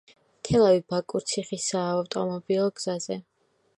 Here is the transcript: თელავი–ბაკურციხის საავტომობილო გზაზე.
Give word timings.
თელავი–ბაკურციხის 0.47 1.67
საავტომობილო 1.73 2.67
გზაზე. 2.81 3.23